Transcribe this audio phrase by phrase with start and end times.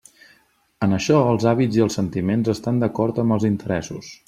[0.85, 4.13] En això els hàbits i els sentiments estan d'acord amb els interessos.